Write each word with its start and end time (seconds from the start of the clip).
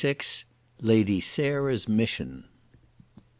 LADY 0.81 1.19
SARAH'S 1.19 1.87
MISSION. 1.87 2.45